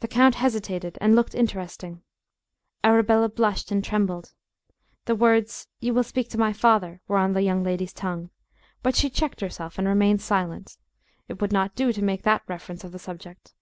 [0.00, 2.02] The count hesitated, and looked interesting.
[2.84, 4.34] Arabella blushed and trembled.
[5.06, 8.28] The words, "You will speak to my father," were on the young lady's tongue.
[8.82, 10.76] But she checked herself, and remained silent.
[11.28, 13.54] It would not do to make that reference of the subject.